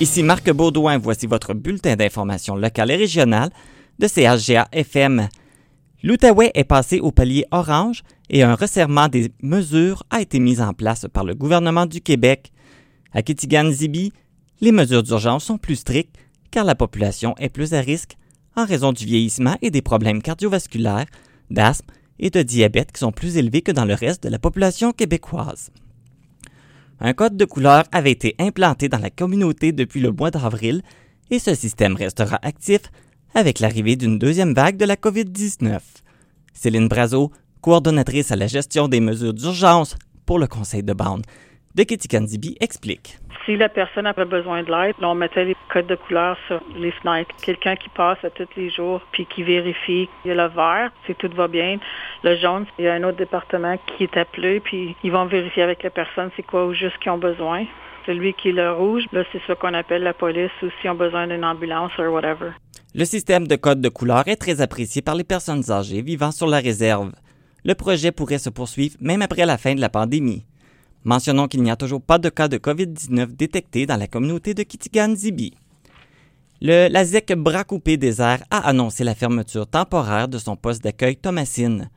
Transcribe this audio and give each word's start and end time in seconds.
Ici 0.00 0.24
Marc 0.24 0.50
Baudouin, 0.50 0.98
voici 0.98 1.28
votre 1.28 1.54
bulletin 1.54 1.94
d'information 1.94 2.56
locale 2.56 2.90
et 2.90 2.96
régionale 2.96 3.50
de 4.00 4.08
CHGA 4.08 4.66
FM. 4.72 5.28
L'Outaouais 6.02 6.50
est 6.54 6.64
passé 6.64 6.98
au 6.98 7.12
palier 7.12 7.46
orange 7.52 8.02
et 8.28 8.42
un 8.42 8.56
resserrement 8.56 9.06
des 9.06 9.30
mesures 9.40 10.02
a 10.10 10.20
été 10.20 10.40
mis 10.40 10.60
en 10.60 10.72
place 10.72 11.06
par 11.12 11.22
le 11.22 11.36
gouvernement 11.36 11.86
du 11.86 12.00
Québec. 12.00 12.50
À 13.12 13.22
Kitigan-Zibi, 13.22 14.12
les 14.60 14.72
mesures 14.72 15.04
d'urgence 15.04 15.44
sont 15.44 15.58
plus 15.58 15.76
strictes 15.76 16.16
car 16.50 16.64
la 16.64 16.74
population 16.74 17.36
est 17.38 17.48
plus 17.48 17.72
à 17.72 17.80
risque 17.80 18.16
en 18.56 18.66
raison 18.66 18.92
du 18.92 19.04
vieillissement 19.04 19.56
et 19.62 19.70
des 19.70 19.82
problèmes 19.82 20.22
cardiovasculaires, 20.22 21.06
d'asthme 21.50 21.92
et 22.18 22.30
de 22.30 22.42
diabète 22.42 22.90
qui 22.90 22.98
sont 22.98 23.12
plus 23.12 23.36
élevés 23.36 23.62
que 23.62 23.72
dans 23.72 23.84
le 23.84 23.94
reste 23.94 24.24
de 24.24 24.28
la 24.28 24.40
population 24.40 24.90
québécoise. 24.90 25.70
Un 27.00 27.12
code 27.12 27.36
de 27.36 27.44
couleur 27.44 27.84
avait 27.92 28.12
été 28.12 28.34
implanté 28.38 28.88
dans 28.88 28.98
la 28.98 29.10
communauté 29.10 29.72
depuis 29.72 30.00
le 30.00 30.12
mois 30.12 30.30
d'avril 30.30 30.82
et 31.30 31.38
ce 31.38 31.54
système 31.54 31.96
restera 31.96 32.38
actif 32.42 32.82
avec 33.34 33.58
l'arrivée 33.58 33.96
d'une 33.96 34.18
deuxième 34.18 34.54
vague 34.54 34.76
de 34.76 34.84
la 34.84 34.96
COVID-19. 34.96 35.80
Céline 36.52 36.88
Brazo, 36.88 37.32
coordonnatrice 37.60 38.30
à 38.30 38.36
la 38.36 38.46
gestion 38.46 38.88
des 38.88 39.00
mesures 39.00 39.34
d'urgence 39.34 39.96
pour 40.24 40.38
le 40.38 40.46
conseil 40.46 40.82
de 40.82 40.92
bande 40.92 41.24
de 41.74 41.82
Kitikandibi, 41.82 42.56
explique. 42.60 43.18
Si 43.44 43.56
la 43.56 43.68
personne 43.68 44.06
avait 44.06 44.24
besoin 44.24 44.62
de 44.62 44.70
l'aide, 44.70 44.94
on 45.02 45.14
mettait 45.14 45.44
les 45.44 45.56
codes 45.70 45.86
de 45.86 45.96
couleur 45.96 46.38
sur 46.46 46.62
les 46.76 46.92
fenêtres. 46.92 47.34
Quelqu'un 47.42 47.76
qui 47.76 47.88
passe 47.90 48.18
à 48.24 48.30
tous 48.30 48.48
les 48.56 48.70
jours 48.70 49.02
puis 49.12 49.26
qui 49.26 49.42
vérifie. 49.42 50.08
Il 50.24 50.28
y 50.28 50.30
a 50.30 50.34
le 50.34 50.54
vert, 50.54 50.90
si 51.06 51.14
tout 51.14 51.28
va 51.34 51.48
bien. 51.48 51.78
Le 52.22 52.36
jaune, 52.36 52.64
il 52.78 52.84
y 52.84 52.88
a 52.88 52.94
un 52.94 53.02
autre 53.02 53.18
département 53.18 53.76
qui 53.86 54.04
est 54.04 54.16
appelé 54.16 54.60
puis 54.60 54.96
ils 55.02 55.12
vont 55.12 55.26
vérifier 55.26 55.62
avec 55.62 55.82
la 55.82 55.90
personne 55.90 56.30
c'est 56.36 56.42
quoi 56.42 56.66
ou 56.66 56.72
juste 56.72 56.96
qu'ils 56.98 57.12
ont 57.12 57.18
besoin. 57.18 57.66
Celui 58.06 58.34
qui 58.34 58.50
est 58.50 58.52
le 58.52 58.72
rouge, 58.72 59.04
là, 59.12 59.24
c'est 59.32 59.40
ce 59.46 59.52
qu'on 59.52 59.74
appelle 59.74 60.02
la 60.02 60.14
police 60.14 60.50
ou 60.62 60.66
s'ils 60.80 60.90
ont 60.90 60.94
besoin 60.94 61.26
d'une 61.26 61.44
ambulance 61.44 61.92
ou 61.98 62.02
whatever. 62.02 62.50
Le 62.94 63.04
système 63.04 63.46
de 63.46 63.56
code 63.56 63.80
de 63.80 63.88
couleur 63.88 64.28
est 64.28 64.36
très 64.36 64.60
apprécié 64.60 65.02
par 65.02 65.16
les 65.16 65.24
personnes 65.24 65.70
âgées 65.70 66.02
vivant 66.02 66.30
sur 66.30 66.46
la 66.46 66.60
réserve. 66.60 67.12
Le 67.64 67.74
projet 67.74 68.12
pourrait 68.12 68.38
se 68.38 68.50
poursuivre 68.50 68.96
même 69.00 69.22
après 69.22 69.44
la 69.44 69.58
fin 69.58 69.74
de 69.74 69.80
la 69.80 69.88
pandémie. 69.88 70.44
Mentionnons 71.04 71.48
qu'il 71.48 71.62
n'y 71.62 71.70
a 71.70 71.76
toujours 71.76 72.00
pas 72.00 72.18
de 72.18 72.30
cas 72.30 72.48
de 72.48 72.56
COVID-19 72.56 73.36
détectés 73.36 73.84
dans 73.84 73.98
la 73.98 74.06
communauté 74.06 74.54
de 74.54 74.62
Kitigan-Zibi. 74.62 75.52
Le 76.62 76.88
LASEC 76.88 77.34
Bras-Coupé 77.34 77.98
Désert 77.98 78.42
a 78.50 78.66
annoncé 78.66 79.04
la 79.04 79.14
fermeture 79.14 79.66
temporaire 79.66 80.28
de 80.28 80.38
son 80.38 80.56
poste 80.56 80.82
d'accueil 80.82 81.16
Thomasine. 81.16 81.90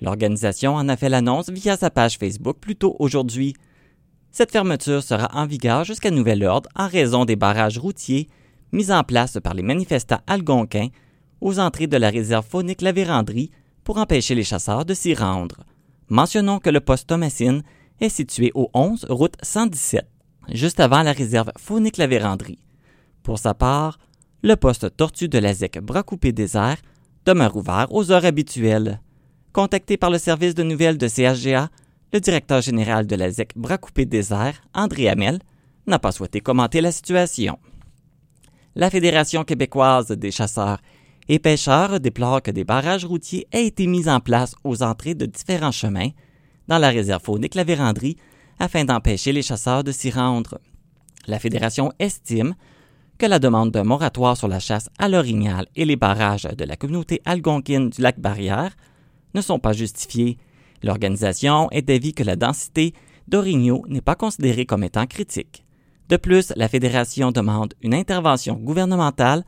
L'organisation 0.00 0.76
en 0.76 0.88
a 0.88 0.96
fait 0.96 1.08
l'annonce 1.08 1.50
via 1.50 1.76
sa 1.76 1.90
page 1.90 2.18
Facebook 2.18 2.58
plus 2.60 2.76
tôt 2.76 2.94
aujourd'hui. 3.00 3.54
Cette 4.30 4.52
fermeture 4.52 5.02
sera 5.02 5.28
en 5.32 5.46
vigueur 5.46 5.84
jusqu'à 5.84 6.12
nouvel 6.12 6.44
ordre 6.44 6.68
en 6.76 6.86
raison 6.86 7.24
des 7.24 7.36
barrages 7.36 7.78
routiers 7.78 8.28
mis 8.70 8.92
en 8.92 9.02
place 9.02 9.38
par 9.42 9.54
les 9.54 9.62
manifestants 9.62 10.20
algonquins 10.28 10.88
aux 11.40 11.58
entrées 11.58 11.88
de 11.88 11.96
la 11.96 12.10
réserve 12.10 12.46
faunique 12.48 12.82
La 12.82 12.92
Vérandrie 12.92 13.50
pour 13.82 13.98
empêcher 13.98 14.36
les 14.36 14.44
chasseurs 14.44 14.84
de 14.84 14.94
s'y 14.94 15.14
rendre. 15.14 15.64
Mentionnons 16.08 16.60
que 16.60 16.70
le 16.70 16.80
poste 16.80 17.08
Thomasine 17.08 17.62
est 18.02 18.08
situé 18.08 18.50
au 18.54 18.68
11 18.74 19.06
route 19.08 19.36
117, 19.42 20.04
juste 20.52 20.80
avant 20.80 21.02
la 21.02 21.12
réserve 21.12 21.52
faunique 21.56 21.96
La 21.96 22.08
Vérandrie. 22.08 22.58
Pour 23.22 23.38
sa 23.38 23.54
part, 23.54 23.98
le 24.42 24.56
poste 24.56 24.96
tortue 24.96 25.28
de 25.28 25.38
la 25.38 25.54
ZEC 25.54 25.78
Bras-Coupé 25.78 26.32
Désert 26.32 26.78
demeure 27.24 27.56
ouvert 27.56 27.86
aux 27.90 28.10
heures 28.10 28.24
habituelles. 28.24 29.00
Contacté 29.52 29.96
par 29.96 30.10
le 30.10 30.18
service 30.18 30.56
de 30.56 30.64
nouvelles 30.64 30.98
de 30.98 31.06
CHGA, 31.06 31.70
le 32.12 32.20
directeur 32.20 32.60
général 32.60 33.06
de 33.06 33.14
la 33.14 33.30
ZEC 33.30 33.52
Bras-Coupé 33.56 34.04
Désert, 34.04 34.60
André 34.74 35.08
Hamel, 35.08 35.38
n'a 35.86 36.00
pas 36.00 36.10
souhaité 36.10 36.40
commenter 36.40 36.80
la 36.80 36.90
situation. 36.90 37.56
La 38.74 38.90
Fédération 38.90 39.44
québécoise 39.44 40.08
des 40.08 40.32
chasseurs 40.32 40.80
et 41.28 41.38
pêcheurs 41.38 42.00
déplore 42.00 42.42
que 42.42 42.50
des 42.50 42.64
barrages 42.64 43.04
routiers 43.04 43.46
aient 43.52 43.66
été 43.66 43.86
mis 43.86 44.08
en 44.08 44.18
place 44.18 44.56
aux 44.64 44.82
entrées 44.82 45.14
de 45.14 45.26
différents 45.26 45.70
chemins 45.70 46.10
dans 46.72 46.78
la 46.78 46.88
réserve 46.88 47.22
faunique 47.22 47.54
La 47.54 47.64
Vérandrie 47.64 48.16
afin 48.58 48.86
d'empêcher 48.86 49.30
les 49.30 49.42
chasseurs 49.42 49.84
de 49.84 49.92
s'y 49.92 50.10
rendre. 50.10 50.58
La 51.26 51.38
Fédération 51.38 51.92
estime 51.98 52.54
que 53.18 53.26
la 53.26 53.38
demande 53.38 53.72
d'un 53.72 53.84
moratoire 53.84 54.38
sur 54.38 54.48
la 54.48 54.58
chasse 54.58 54.88
à 54.98 55.10
l'orignal 55.10 55.66
et 55.76 55.84
les 55.84 55.96
barrages 55.96 56.44
de 56.44 56.64
la 56.64 56.76
communauté 56.76 57.20
algonquine 57.26 57.90
du 57.90 58.00
lac 58.00 58.18
Barrière 58.18 58.74
ne 59.34 59.42
sont 59.42 59.58
pas 59.58 59.74
justifiés. 59.74 60.38
L'organisation 60.82 61.70
est 61.72 61.82
d'avis 61.82 62.14
que 62.14 62.22
la 62.22 62.36
densité 62.36 62.94
d'orignaux 63.28 63.84
n'est 63.88 64.00
pas 64.00 64.14
considérée 64.14 64.64
comme 64.64 64.82
étant 64.82 65.06
critique. 65.06 65.66
De 66.08 66.16
plus, 66.16 66.54
la 66.56 66.70
Fédération 66.70 67.32
demande 67.32 67.74
une 67.82 67.92
intervention 67.92 68.54
gouvernementale 68.54 69.44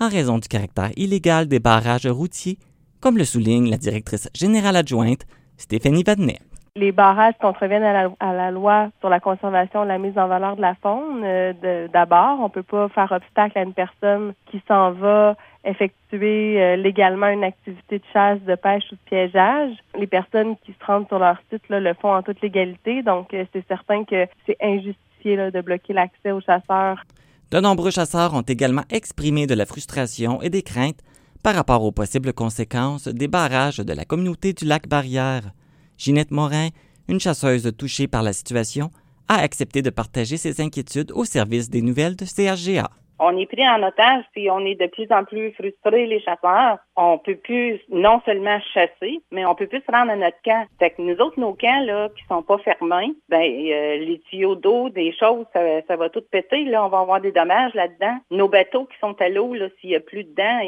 en 0.00 0.08
raison 0.08 0.38
du 0.38 0.48
caractère 0.48 0.92
illégal 0.96 1.48
des 1.48 1.60
barrages 1.60 2.06
routiers, 2.06 2.58
comme 2.98 3.18
le 3.18 3.26
souligne 3.26 3.68
la 3.68 3.76
directrice 3.76 4.30
générale 4.34 4.76
adjointe 4.76 5.26
Stéphanie 5.58 6.02
Vadnet. 6.02 6.40
Les 6.74 6.90
barrages 6.90 7.34
contreviennent 7.38 7.82
à 7.82 7.92
la, 7.92 8.10
à 8.18 8.32
la, 8.32 8.50
loi 8.50 8.88
sur 9.00 9.10
la 9.10 9.20
conservation 9.20 9.84
et 9.84 9.88
la 9.88 9.98
mise 9.98 10.16
en 10.16 10.26
valeur 10.26 10.56
de 10.56 10.62
la 10.62 10.74
faune. 10.76 11.22
Euh, 11.22 11.86
D'abord, 11.92 12.40
on 12.40 12.48
peut 12.48 12.62
pas 12.62 12.88
faire 12.88 13.12
obstacle 13.12 13.58
à 13.58 13.62
une 13.62 13.74
personne 13.74 14.32
qui 14.50 14.62
s'en 14.66 14.92
va 14.92 15.36
effectuer 15.66 16.62
euh, 16.62 16.76
légalement 16.76 17.28
une 17.28 17.44
activité 17.44 17.98
de 17.98 18.04
chasse, 18.10 18.40
de 18.40 18.54
pêche 18.54 18.84
ou 18.90 18.94
de 18.94 19.00
piégeage. 19.04 19.72
Les 19.98 20.06
personnes 20.06 20.56
qui 20.64 20.72
se 20.72 20.86
rendent 20.86 21.06
sur 21.08 21.18
leur 21.18 21.36
site 21.50 21.62
le 21.68 21.92
font 21.92 22.14
en 22.14 22.22
toute 22.22 22.40
légalité, 22.40 23.02
donc 23.02 23.34
euh, 23.34 23.44
c'est 23.52 23.68
certain 23.68 24.04
que 24.04 24.26
c'est 24.46 24.56
injustifié 24.62 25.50
de 25.50 25.60
bloquer 25.60 25.92
l'accès 25.92 26.32
aux 26.32 26.40
chasseurs. 26.40 27.04
De 27.50 27.60
nombreux 27.60 27.90
chasseurs 27.90 28.32
ont 28.32 28.40
également 28.40 28.84
exprimé 28.90 29.46
de 29.46 29.54
la 29.54 29.66
frustration 29.66 30.40
et 30.40 30.48
des 30.48 30.62
craintes 30.62 31.00
par 31.42 31.54
rapport 31.54 31.84
aux 31.84 31.92
possibles 31.92 32.32
conséquences 32.32 33.08
des 33.08 33.28
barrages 33.28 33.76
de 33.76 33.92
la 33.92 34.06
communauté 34.06 34.54
du 34.54 34.64
lac 34.64 34.88
Barrière. 34.88 35.52
Ginette 36.02 36.32
Morin, 36.32 36.70
une 37.06 37.20
chasseuse 37.20 37.70
touchée 37.78 38.08
par 38.08 38.24
la 38.24 38.32
situation, 38.32 38.90
a 39.28 39.36
accepté 39.36 39.82
de 39.82 39.90
partager 39.90 40.36
ses 40.36 40.60
inquiétudes 40.60 41.12
au 41.12 41.24
service 41.24 41.70
des 41.70 41.80
nouvelles 41.80 42.16
de 42.16 42.24
CHGA. 42.24 42.90
On 43.24 43.36
est 43.36 43.46
pris 43.46 43.62
en 43.68 43.80
otage, 43.84 44.24
puis 44.32 44.50
on 44.50 44.58
est 44.66 44.74
de 44.74 44.88
plus 44.88 45.06
en 45.10 45.22
plus 45.22 45.52
frustrés, 45.52 46.06
les 46.06 46.20
chasseurs. 46.20 46.78
On 46.96 47.18
peut 47.18 47.36
plus 47.36 47.78
non 47.88 48.20
seulement 48.24 48.58
chasser, 48.74 49.20
mais 49.30 49.46
on 49.46 49.54
peut 49.54 49.68
plus 49.68 49.80
se 49.86 49.92
rendre 49.92 50.10
à 50.10 50.16
notre 50.16 50.42
camp. 50.44 50.66
Fait 50.80 50.90
que 50.90 51.02
nous 51.02 51.14
autres, 51.18 51.38
nos 51.38 51.54
camps, 51.54 51.84
là, 51.84 52.08
qui 52.08 52.24
sont 52.26 52.42
pas 52.42 52.58
fermés, 52.58 53.14
ben, 53.28 53.40
euh, 53.40 53.96
les 53.98 54.20
tuyaux 54.28 54.56
d'eau, 54.56 54.88
des 54.88 55.12
choses, 55.12 55.46
ça, 55.54 55.96
va 55.96 56.08
tout 56.08 56.24
péter, 56.32 56.64
là. 56.64 56.84
On 56.84 56.88
va 56.88 56.98
avoir 56.98 57.20
des 57.20 57.30
dommages 57.30 57.72
là-dedans. 57.74 58.18
Nos 58.32 58.48
bateaux 58.48 58.86
qui 58.86 58.98
sont 59.00 59.14
à 59.20 59.28
l'eau, 59.28 59.54
là, 59.54 59.68
s'il 59.80 59.90
y 59.90 59.96
a 59.96 60.00
plus 60.00 60.24
dedans, 60.24 60.58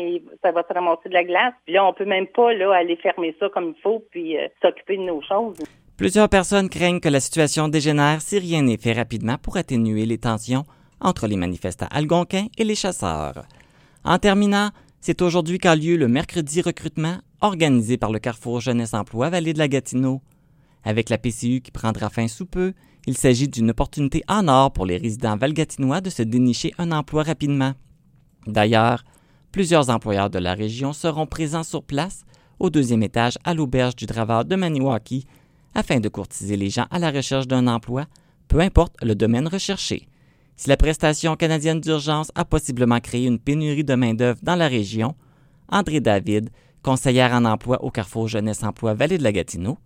ça 0.41 0.53
va 0.53 0.63
se 0.63 0.73
ramasser 0.73 1.09
de 1.09 1.15
la 1.15 1.25
glace. 1.25 1.55
Puis 1.65 1.75
là, 1.75 1.85
on 1.85 1.93
peut 1.93 2.05
même 2.05 2.29
pas, 2.29 2.55
là, 2.55 2.73
aller 2.73 2.95
fermer 2.95 3.35
ça 3.41 3.49
comme 3.49 3.75
il 3.77 3.83
faut, 3.83 4.05
puis 4.13 4.39
euh, 4.39 4.47
s'occuper 4.63 4.97
de 4.97 5.03
nos 5.03 5.21
choses. 5.23 5.59
Plusieurs 5.99 6.29
personnes 6.29 6.69
craignent 6.69 7.01
que 7.01 7.09
la 7.09 7.21
situation 7.21 7.67
dégénère 7.67 8.21
si 8.21 8.39
rien 8.39 8.63
n'est 8.63 8.77
fait 8.77 8.93
rapidement 8.93 9.39
pour 9.43 9.57
atténuer 9.57 10.07
les 10.07 10.19
tensions 10.19 10.65
entre 11.05 11.29
les 11.29 11.37
manifestants 11.37 11.87
algonquins 11.91 12.49
et 12.59 12.65
les 12.65 12.75
chasseurs. 12.75 13.47
En 14.05 14.19
terminant, 14.19 14.71
c'est 15.01 15.23
aujourd'hui 15.23 15.59
qu'a 15.59 15.77
lieu 15.77 15.97
le 15.97 16.09
mercredi 16.09 16.63
recrutement 16.63 17.19
organisé 17.41 17.99
par 17.99 18.11
le 18.11 18.19
Carrefour 18.19 18.61
Jeunesse 18.61 18.95
Emploi 18.95 19.31
Vallée 19.31 19.53
de 19.53 19.59
la 19.59 19.69
Gatineau. 19.69 20.23
Avec 20.83 21.11
la 21.11 21.19
PCU 21.19 21.61
qui 21.61 21.71
prendra 21.71 22.11
fin 22.11 22.27
sous 22.27 22.47
peu, 22.47 22.73
il 23.07 23.17
s'agit 23.17 23.49
d'une 23.49 23.71
opportunité 23.71 24.23
en 24.29 24.49
or 24.49 24.73
pour 24.73 24.87
les 24.87 24.97
résidents 24.97 25.37
valgatinois 25.37 26.01
de 26.01 26.11
se 26.11 26.23
dénicher 26.23 26.73
un 26.79 26.91
emploi 26.91 27.23
rapidement. 27.23 27.75
D'ailleurs, 28.47 29.05
plusieurs 29.53 29.91
employeurs 29.91 30.31
de 30.31 30.39
la 30.39 30.55
région 30.55 30.93
seront 30.93 31.27
présents 31.27 31.63
sur 31.63 31.83
place 31.83 32.25
au 32.59 32.71
deuxième 32.71 33.03
étage 33.03 33.39
à 33.45 33.53
l'auberge 33.53 33.97
du 33.97 34.07
Draveur 34.07 34.45
de 34.45 34.57
Maniwaki 34.57 35.27
afin 35.75 36.01
de 36.01 36.09
courtiser 36.09 36.57
les 36.57 36.71
gens 36.71 36.87
à 36.91 36.99
la 36.99 37.11
recherche 37.11 37.47
d'un 37.47 37.67
emploi, 37.67 38.07
peu 38.49 38.61
importe 38.61 38.95
le 39.03 39.15
domaine 39.15 39.49
recherché. 39.49 40.09
Si 40.57 40.69
la 40.69 40.77
prestation 40.77 41.35
canadienne 41.37 41.81
d'urgence 41.81 42.31
a 42.35 42.45
possiblement 42.45 43.01
créé 43.01 43.27
une 43.27 43.39
pénurie 43.39 43.85
de 43.85 43.95
main-d'œuvre 43.95 44.39
dans 44.43 44.55
la 44.55 44.69
région, 44.69 45.15
André 45.69 46.01
David, 46.01 46.51
conseillère 46.83 47.33
en 47.33 47.45
emploi 47.45 47.83
au 47.83 47.91
Carrefour 47.91 48.29
Jeunesse 48.29 48.63
Emploi 48.63 48.95
Vallée 48.95 49.19
de 49.19 49.25
la 49.25 49.33
Gatineau, 49.33 49.79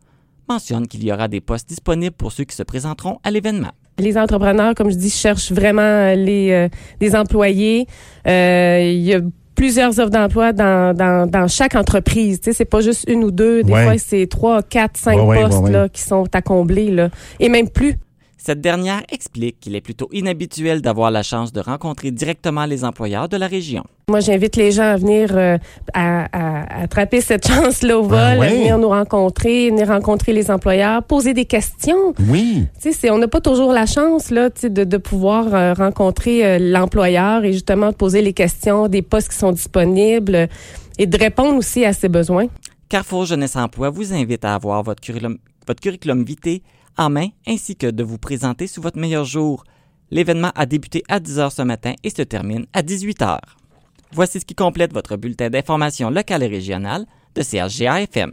mentionne 0.49 0.87
qu'il 0.87 1.05
y 1.05 1.13
aura 1.13 1.29
des 1.29 1.41
postes 1.41 1.69
disponibles 1.69 2.15
pour 2.15 2.33
ceux 2.33 2.45
qui 2.45 2.55
se 2.57 2.63
présenteront 2.63 3.19
à 3.23 3.31
l'événement. 3.31 3.71
Les 3.99 4.17
entrepreneurs, 4.19 4.75
comme 4.75 4.91
je 4.91 4.97
dis, 4.97 5.11
cherchent 5.11 5.53
vraiment 5.53 6.15
les, 6.15 6.51
euh, 6.53 6.69
des 7.01 7.17
employés. 7.17 7.87
Euh, 8.27 8.81
il 8.83 9.01
y 9.03 9.15
a 9.15 9.21
plusieurs 9.55 9.99
offres 9.99 10.11
d'emploi 10.11 10.53
dans, 10.53 10.95
dans, 10.97 11.29
dans, 11.29 11.49
chaque 11.49 11.75
entreprise. 11.75 12.41
Tu 12.41 12.45
sais, 12.47 12.53
c'est 12.53 12.65
pas 12.65 12.81
juste 12.81 13.05
une 13.09 13.25
ou 13.25 13.31
deux. 13.31 13.63
Des 13.63 13.73
Ouais. 13.73 13.85
fois, 13.85 13.99
c'est 13.99 14.27
trois, 14.27 14.63
quatre, 14.63 14.97
cinq 14.97 15.17
Ouais, 15.19 15.25
ouais, 15.27 15.43
postes 15.43 15.59
ouais, 15.59 15.65
ouais. 15.65 15.71
Là, 15.73 15.89
qui 15.89 16.01
sont 16.03 16.25
à 16.33 16.43
combler. 16.43 16.91
Là. 16.91 17.09
Et 17.41 17.49
même 17.49 17.69
plus. 17.69 17.95
Cette 18.41 18.61
dernière 18.61 19.03
explique 19.11 19.59
qu'il 19.61 19.75
est 19.75 19.81
plutôt 19.81 20.09
inhabituel 20.13 20.81
d'avoir 20.81 21.11
la 21.11 21.25
chance 21.25 21.53
de 21.53 21.61
rencontrer 21.61 22.13
directement 22.13 22.67
les 22.67 22.85
employeurs 22.85 23.29
de 23.29 23.37
la 23.37 23.49
région. 23.49 23.83
Moi, 24.09 24.21
j'invite 24.21 24.55
les 24.57 24.71
gens 24.71 24.85
à 24.85 24.97
venir 24.97 25.31
euh, 25.37 25.59
à, 25.93 26.83
attraper 26.83 27.21
cette 27.21 27.47
chance-là 27.53 27.99
au 27.99 28.05
vol, 28.05 28.17
Ah 28.19 28.39
ouais? 28.39 28.47
à 28.47 28.51
venir 28.51 28.79
nous 28.79 28.89
rencontrer, 28.89 29.71
venir 29.71 29.89
rencontrer 29.89 30.33
les 30.33 30.51
employeurs, 30.53 31.03
poser 31.03 31.35
des 31.35 31.45
questions. 31.47 32.15
Oui. 32.31 32.65
Tu 32.81 32.81
sais, 32.81 32.93
c'est- 32.93 33.11
on 33.11 33.19
n'a 33.19 33.27
pas 33.29 33.41
toujours 33.41 33.73
la 33.73 33.87
chance 33.87 34.31
là, 34.31 34.51
tu 34.51 34.61
sais, 34.63 34.71
de, 34.71 34.85
de 34.85 34.97
pouvoir 34.99 35.53
euh, 35.53 35.75
rencontrer 35.75 36.47
euh, 36.47 36.59
l'employeur 36.61 37.45
et 37.45 37.53
justement 37.53 37.91
de 37.91 37.97
poser 37.97 38.23
les 38.23 38.33
questions 38.33 38.87
des 38.89 39.03
postes 39.03 39.31
qui 39.33 39.37
sont 39.37 39.53
disponibles 39.53 40.49
et 40.99 41.07
de 41.07 41.19
répondre 41.19 41.59
aussi 41.59 41.85
à 41.85 41.93
ses 41.93 42.09
besoins. 42.09 42.47
Carrefour 42.89 43.27
Jeunesse 43.27 43.57
Emploi 43.57 43.91
vous 43.91 44.15
invite 44.15 44.45
à 44.45 44.55
avoir 44.55 44.83
votre 44.85 45.03
curriculum, 45.03 45.39
votre 45.67 45.81
curriculum 45.81 46.25
vitae 46.25 46.61
en 46.99 47.09
main 47.09 47.29
ainsi 47.47 47.77
que 47.77 47.87
de 47.87 48.03
vous 48.03 48.19
présenter 48.19 48.67
sous 48.67 48.83
votre 48.83 48.99
meilleur 48.99 49.25
jour. 49.25 49.65
L'événement 50.11 50.53
a 50.55 50.67
débuté 50.67 51.03
à 51.09 51.21
10 51.21 51.39
h 51.39 51.51
ce 51.51 51.63
matin 51.63 51.95
et 52.03 52.11
se 52.11 52.23
termine 52.23 52.67
à 52.73 52.83
18 52.83 53.21
h. 53.21 53.39
Voici 54.13 54.41
ce 54.41 54.45
qui 54.45 54.55
complète 54.55 54.93
votre 54.93 55.17
bulletin 55.17 55.51
d'information 55.51 56.11
locale 56.11 56.43
et 56.43 56.49
régionale 56.49 57.07
de 57.35 57.43
CHGA-FM. 57.43 58.33